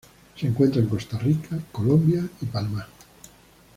Se 0.35 0.47
encuentra 0.47 0.81
en 0.81 0.89
Costa 0.89 1.19
Rica, 1.19 1.59
Colombia 1.71 2.27
y 2.41 2.45
Panamá. 2.47 2.87